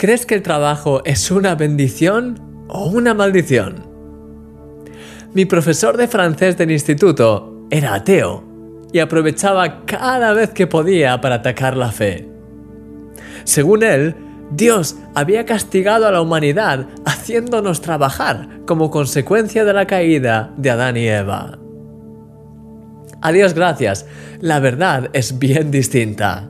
¿Crees 0.00 0.26
que 0.26 0.36
el 0.36 0.44
trabajo 0.44 1.02
es 1.04 1.28
una 1.32 1.56
bendición 1.56 2.66
o 2.68 2.86
una 2.86 3.14
maldición? 3.14 3.84
Mi 5.34 5.44
profesor 5.44 5.96
de 5.96 6.06
francés 6.06 6.56
del 6.56 6.70
instituto 6.70 7.66
era 7.68 7.94
ateo 7.94 8.44
y 8.92 9.00
aprovechaba 9.00 9.84
cada 9.86 10.34
vez 10.34 10.50
que 10.50 10.68
podía 10.68 11.20
para 11.20 11.34
atacar 11.34 11.76
la 11.76 11.90
fe. 11.90 12.28
Según 13.42 13.82
él, 13.82 14.14
Dios 14.52 14.94
había 15.16 15.44
castigado 15.44 16.06
a 16.06 16.12
la 16.12 16.20
humanidad 16.20 16.86
haciéndonos 17.04 17.80
trabajar 17.80 18.60
como 18.68 18.92
consecuencia 18.92 19.64
de 19.64 19.72
la 19.72 19.88
caída 19.88 20.54
de 20.56 20.70
Adán 20.70 20.96
y 20.96 21.08
Eva. 21.08 21.58
A 23.20 23.32
Dios 23.32 23.52
gracias, 23.52 24.06
la 24.38 24.60
verdad 24.60 25.10
es 25.12 25.40
bien 25.40 25.72
distinta. 25.72 26.48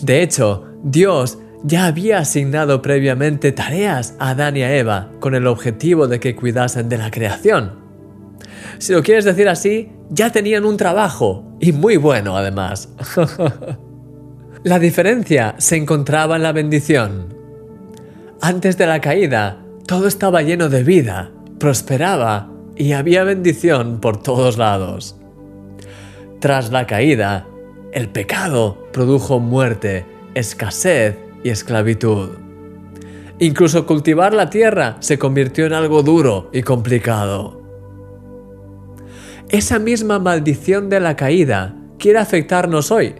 De 0.00 0.22
hecho, 0.22 0.64
Dios 0.82 1.38
ya 1.66 1.86
había 1.86 2.18
asignado 2.18 2.80
previamente 2.80 3.50
tareas 3.50 4.14
a 4.20 4.30
Adán 4.30 4.56
y 4.56 4.62
a 4.62 4.76
Eva 4.76 5.10
con 5.18 5.34
el 5.34 5.48
objetivo 5.48 6.06
de 6.06 6.20
que 6.20 6.36
cuidasen 6.36 6.88
de 6.88 6.96
la 6.96 7.10
creación. 7.10 7.80
Si 8.78 8.92
lo 8.92 9.02
quieres 9.02 9.24
decir 9.24 9.48
así, 9.48 9.90
ya 10.08 10.30
tenían 10.30 10.64
un 10.64 10.76
trabajo, 10.76 11.44
y 11.58 11.72
muy 11.72 11.96
bueno 11.96 12.36
además. 12.36 12.88
la 14.62 14.78
diferencia 14.78 15.56
se 15.58 15.74
encontraba 15.74 16.36
en 16.36 16.44
la 16.44 16.52
bendición. 16.52 17.34
Antes 18.40 18.78
de 18.78 18.86
la 18.86 19.00
caída, 19.00 19.58
todo 19.88 20.06
estaba 20.06 20.42
lleno 20.42 20.68
de 20.68 20.84
vida, 20.84 21.32
prosperaba 21.58 22.48
y 22.76 22.92
había 22.92 23.24
bendición 23.24 24.00
por 24.00 24.22
todos 24.22 24.56
lados. 24.56 25.16
Tras 26.38 26.70
la 26.70 26.86
caída, 26.86 27.48
el 27.92 28.08
pecado 28.08 28.86
produjo 28.92 29.40
muerte, 29.40 30.06
escasez 30.34 31.25
y 31.46 31.50
esclavitud. 31.50 32.30
Incluso 33.38 33.86
cultivar 33.86 34.34
la 34.34 34.50
tierra 34.50 34.96
se 34.98 35.16
convirtió 35.16 35.64
en 35.66 35.74
algo 35.74 36.02
duro 36.02 36.50
y 36.52 36.62
complicado. 36.62 37.62
Esa 39.48 39.78
misma 39.78 40.18
maldición 40.18 40.88
de 40.88 40.98
la 40.98 41.14
caída 41.14 41.76
quiere 42.00 42.18
afectarnos 42.18 42.90
hoy, 42.90 43.14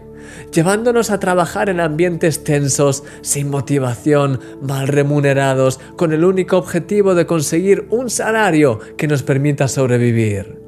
llevándonos 0.53 1.09
a 1.09 1.21
trabajar 1.21 1.69
en 1.69 1.79
ambientes 1.79 2.43
tensos, 2.43 3.05
sin 3.21 3.49
motivación, 3.49 4.41
mal 4.61 4.89
remunerados, 4.89 5.79
con 5.95 6.11
el 6.11 6.25
único 6.25 6.57
objetivo 6.57 7.15
de 7.15 7.25
conseguir 7.25 7.87
un 7.91 8.09
salario 8.09 8.79
que 8.97 9.07
nos 9.07 9.23
permita 9.23 9.69
sobrevivir. 9.69 10.66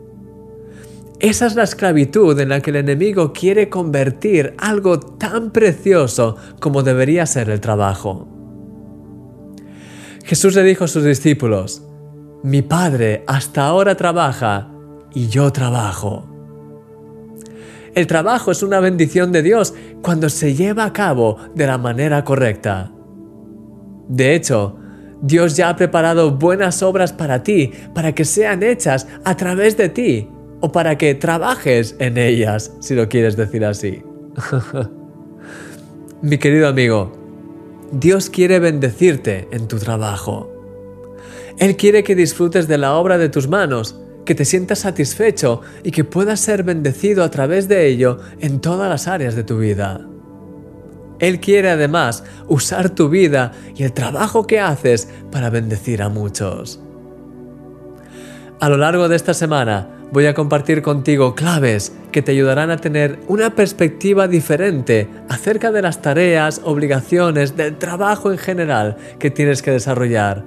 Esa 1.19 1.47
es 1.47 1.55
la 1.55 1.63
esclavitud 1.63 2.39
en 2.39 2.47
la 2.47 2.61
que 2.61 2.69
el 2.69 2.77
enemigo 2.77 3.33
quiere 3.33 3.67
convertir 3.67 4.53
algo 4.57 5.01
tan 5.01 5.51
precioso 5.51 6.37
como 6.61 6.81
debería 6.81 7.25
ser 7.25 7.49
el 7.49 7.59
trabajo. 7.59 8.25
Jesús 10.23 10.55
le 10.55 10.63
dijo 10.63 10.85
a 10.85 10.87
sus 10.87 11.03
discípulos, 11.03 11.83
mi 12.41 12.61
Padre 12.61 13.25
hasta 13.27 13.65
ahora 13.65 13.95
trabaja 13.95 14.71
y 15.13 15.27
yo 15.27 15.51
trabajo. 15.51 16.25
El 17.95 18.07
trabajo 18.07 18.51
es 18.51 18.63
una 18.63 18.79
bendición 18.79 19.33
de 19.33 19.43
Dios 19.43 19.73
cuando 20.01 20.29
se 20.29 20.55
lleva 20.55 20.85
a 20.85 20.93
cabo 20.93 21.35
de 21.53 21.67
la 21.67 21.77
manera 21.77 22.23
correcta. 22.23 22.93
De 24.07 24.35
hecho, 24.35 24.77
Dios 25.21 25.57
ya 25.57 25.67
ha 25.67 25.75
preparado 25.75 26.31
buenas 26.31 26.81
obras 26.81 27.11
para 27.11 27.43
ti, 27.43 27.71
para 27.93 28.15
que 28.15 28.23
sean 28.23 28.63
hechas 28.63 29.05
a 29.25 29.35
través 29.35 29.75
de 29.75 29.89
ti 29.89 30.29
o 30.61 30.71
para 30.71 30.97
que 30.97 31.15
trabajes 31.15 31.95
en 31.99 32.17
ellas, 32.17 32.73
si 32.79 32.95
lo 32.95 33.07
quieres 33.09 33.35
decir 33.37 33.65
así. 33.65 34.03
Mi 36.21 36.37
querido 36.37 36.67
amigo, 36.67 37.13
Dios 37.91 38.29
quiere 38.29 38.59
bendecirte 38.59 39.47
en 39.51 39.67
tu 39.67 39.79
trabajo. 39.79 40.51
Él 41.57 41.75
quiere 41.75 42.03
que 42.03 42.15
disfrutes 42.15 42.67
de 42.67 42.77
la 42.77 42.95
obra 42.95 43.17
de 43.17 43.29
tus 43.29 43.47
manos, 43.47 43.99
que 44.25 44.35
te 44.35 44.45
sientas 44.45 44.79
satisfecho 44.79 45.61
y 45.83 45.91
que 45.91 46.03
puedas 46.03 46.39
ser 46.39 46.63
bendecido 46.63 47.23
a 47.23 47.31
través 47.31 47.67
de 47.67 47.87
ello 47.87 48.19
en 48.39 48.59
todas 48.59 48.89
las 48.89 49.07
áreas 49.07 49.35
de 49.35 49.43
tu 49.43 49.57
vida. 49.57 50.05
Él 51.19 51.39
quiere 51.39 51.69
además 51.69 52.23
usar 52.47 52.89
tu 52.91 53.09
vida 53.09 53.51
y 53.75 53.83
el 53.83 53.93
trabajo 53.93 54.45
que 54.45 54.59
haces 54.59 55.09
para 55.31 55.49
bendecir 55.49 56.01
a 56.01 56.09
muchos. 56.09 56.81
A 58.59 58.69
lo 58.69 58.77
largo 58.77 59.09
de 59.09 59.15
esta 59.15 59.33
semana, 59.33 59.98
voy 60.11 60.25
a 60.25 60.33
compartir 60.33 60.81
contigo 60.81 61.35
claves 61.35 61.93
que 62.11 62.21
te 62.21 62.31
ayudarán 62.31 62.71
a 62.71 62.77
tener 62.77 63.19
una 63.27 63.55
perspectiva 63.55 64.27
diferente 64.27 65.07
acerca 65.29 65.71
de 65.71 65.81
las 65.81 66.01
tareas, 66.01 66.61
obligaciones, 66.63 67.55
del 67.55 67.77
trabajo 67.77 68.31
en 68.31 68.37
general 68.37 68.97
que 69.19 69.31
tienes 69.31 69.61
que 69.61 69.71
desarrollar, 69.71 70.43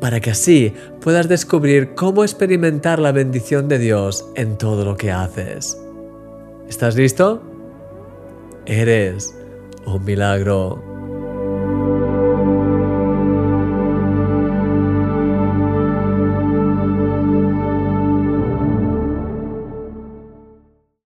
para 0.00 0.20
que 0.20 0.30
así 0.30 0.74
puedas 1.00 1.28
descubrir 1.28 1.94
cómo 1.94 2.22
experimentar 2.22 2.98
la 2.98 3.12
bendición 3.12 3.68
de 3.68 3.78
Dios 3.78 4.26
en 4.34 4.58
todo 4.58 4.84
lo 4.84 4.96
que 4.96 5.10
haces. 5.10 5.78
¿Estás 6.68 6.96
listo? 6.96 7.42
Eres 8.66 9.34
un 9.86 10.04
milagro. 10.04 10.95